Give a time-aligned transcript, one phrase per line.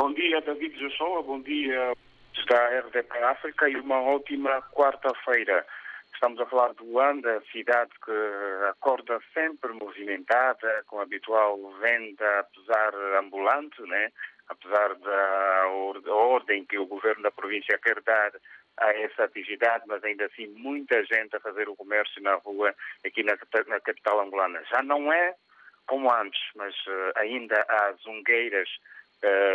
[0.00, 1.22] Bom dia, David Joshua.
[1.22, 1.92] Bom dia
[2.48, 5.66] da RDP África e uma ótima quarta-feira.
[6.14, 8.10] Estamos a falar de Luanda, cidade que
[8.70, 14.10] acorda sempre movimentada, com a habitual venda, apesar ambulante, né?
[14.48, 15.68] apesar da
[16.14, 18.32] ordem que o governo da província quer dar
[18.78, 22.74] a essa atividade, mas ainda assim muita gente a fazer o comércio na rua
[23.04, 23.36] aqui na,
[23.66, 24.62] na capital angolana.
[24.72, 25.34] Já não é
[25.86, 28.70] como antes, mas uh, ainda há zungueiras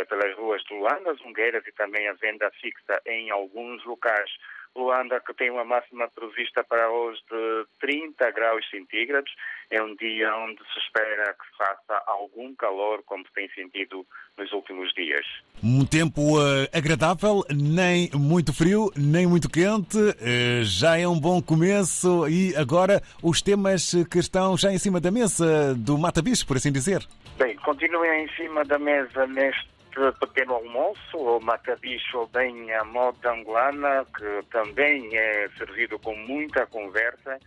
[0.08, 4.30] pelas ruas de Luanda, zungueiras e também a venda fixa em alguns locais.
[4.76, 9.32] Luanda que tem uma máxima prevista para hoje de 30 graus centígrados.
[9.70, 14.06] É um dia onde se espera que faça algum calor, como tem sentido
[14.38, 15.26] nos últimos dias.
[15.62, 19.98] Um tempo uh, agradável, nem muito frio, nem muito quente.
[19.98, 22.28] Uh, já é um bom começo.
[22.28, 26.56] E agora os temas que estão já em cima da mesa do Mata Bicho, por
[26.56, 27.06] assim dizer.
[27.38, 29.75] Bem, continuem em cima da mesa neste
[30.20, 37.38] pequeno almoço, ou matabicho bem à moda angolana, que também é servido com muita conversa.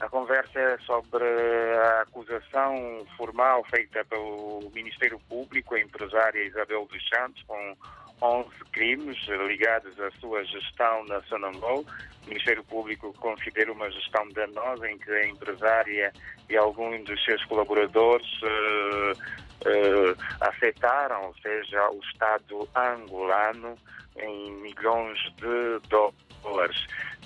[0.00, 7.08] A conversa é sobre a acusação formal feita pelo Ministério Público, a empresária Isabel dos
[7.08, 7.76] Santos, com
[8.22, 11.84] 11 crimes ligados à sua gestão na Sonangol.
[12.24, 16.12] O Ministério Público considera uma gestão danosa em que a empresária
[16.48, 23.76] e alguns dos seus colaboradores uh, uh, afetaram, ou seja, o Estado angolano
[24.16, 26.17] em milhões de dólares.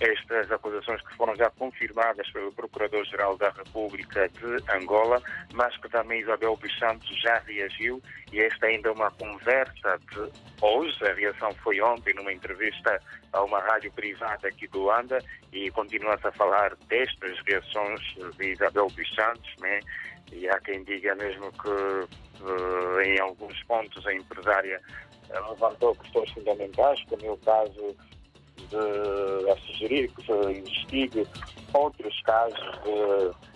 [0.02, 5.22] Estas acusações que foram já confirmadas pelo Procurador-Geral da República de Angola,
[5.54, 10.32] mas que também Isabel dos Santos já reagiu e esta ainda é uma conversa de
[10.60, 13.00] hoje, a reação foi ontem numa entrevista
[13.32, 15.18] a uma rádio privada aqui do Luanda
[15.52, 18.00] e continua-se a falar destas reações
[18.36, 19.78] de Isabel dos Santos, né?
[20.32, 24.80] e há quem diga mesmo que uh, em alguns pontos a empresária
[25.50, 27.96] levantou questões fundamentais, como é o caso
[28.76, 31.26] a sugerir que se investigue
[31.72, 33.52] outros casos de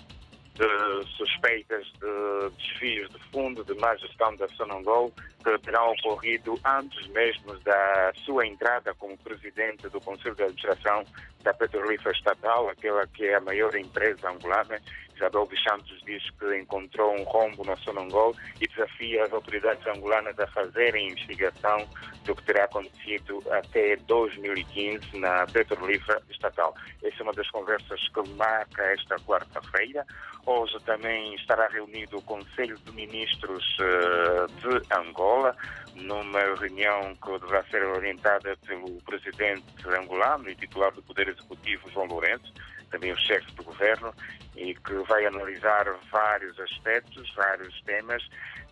[0.56, 5.12] de suspeitas de desvios de fundo de má gestão da Sonangol
[5.44, 11.05] que terão ocorrido antes mesmo da sua entrada como presidente do Conselho de Administração
[11.46, 14.80] da Petrolífera Estatal, aquela que é a maior empresa angolana.
[15.14, 20.38] Isabel dos Santos diz que encontrou um rombo na Sonangol e desafia as autoridades angolanas
[20.38, 21.88] a fazerem investigação
[22.24, 26.74] do que terá acontecido até 2015 na Petrolífera Estatal.
[27.02, 30.04] Essa é uma das conversas que marca esta quarta-feira.
[30.44, 35.56] Hoje também estará reunido o Conselho de Ministros uh, de Angola,
[35.96, 42.06] numa reunião que deverá ser orientada pelo presidente angolano e titular do Poder Executivo, João
[42.06, 42.52] Lourenço,
[42.90, 44.14] também o chefe do governo,
[44.56, 48.22] e que vai analisar vários aspectos, vários temas.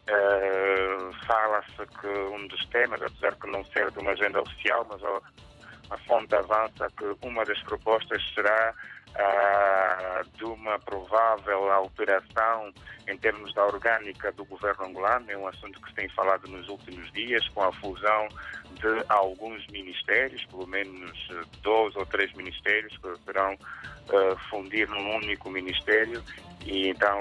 [0.06, 5.02] Uh, Fala-se que um dos temas, apesar de não ser de uma agenda oficial, mas
[5.02, 8.74] a, a fonte avança que uma das propostas será
[9.14, 12.72] uh, de uma provável alteração
[13.08, 15.30] em termos da orgânica do governo angolano.
[15.30, 18.28] É um assunto que se tem falado nos últimos dias, com a fusão
[18.72, 21.28] de alguns ministérios, pelo menos
[21.62, 26.22] dois ou três ministérios que serão uh, fundir num único ministério.
[26.64, 27.18] E então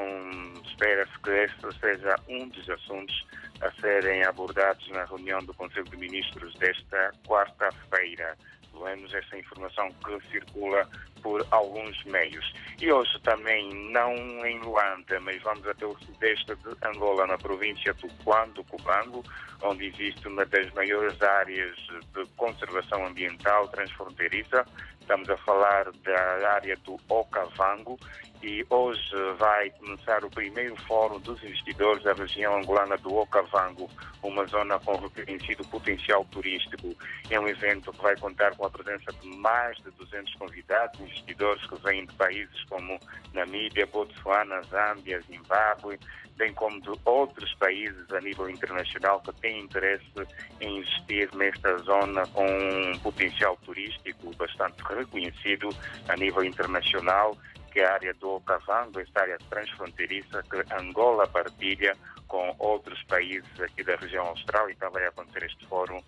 [0.66, 3.26] espera-se que este seja um dos assuntos
[3.62, 8.38] a serem abordados na reunião do Conselho de Ministros desta quarta-feira
[8.74, 10.90] pelo menos essa informação que circula
[11.22, 12.54] por alguns meios.
[12.82, 14.14] E hoje também, não
[14.46, 19.24] em Luanda, mas vamos até o sudeste de Angola, na província do Quando, Cubango,
[19.62, 21.78] onde existe uma das maiores áreas
[22.14, 24.66] de conservação ambiental transfronteiriça.
[25.00, 27.98] Estamos a falar da área do Okavango
[28.44, 33.90] e hoje vai começar o primeiro fórum dos investidores da região angolana do Okavango,
[34.22, 36.94] uma zona com reconhecido potencial turístico.
[37.30, 41.66] É um evento que vai contar com a presença de mais de 200 convidados, investidores
[41.68, 43.00] que vêm de países como
[43.34, 46.00] Namíbia, Botsuana, Zâmbia, Zimbábue,
[46.36, 50.28] bem como de outros países a nível internacional que têm interesse
[50.60, 55.70] em investir nesta zona com um potencial turístico bastante reconhecido
[56.08, 57.38] a nível internacional
[57.74, 63.60] que é a área do Okavango, esta área transfronteiriça que Angola partilha com outros países
[63.60, 66.00] aqui da região austral e também vai acontecer este fórum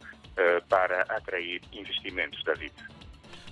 [0.70, 2.74] para atrair investimentos, David.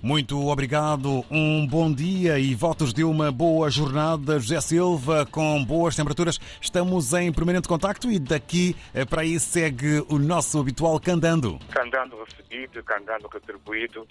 [0.03, 4.37] Muito obrigado, um bom dia e votos de uma boa jornada.
[4.37, 6.37] José Silva, com boas temperaturas.
[6.59, 11.57] Estamos em permanente contacto e daqui eh, para aí segue o nosso habitual Candando.
[11.71, 14.05] Candando recebido, Candando retribuído.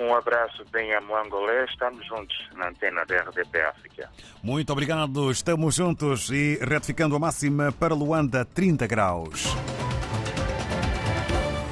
[0.00, 1.64] Um abraço bem a Moangolé.
[1.66, 4.10] Estamos juntos na antena da RDP África.
[4.42, 5.30] Muito obrigado.
[5.30, 9.54] Estamos juntos e retificando a máxima para Luanda, 30 graus.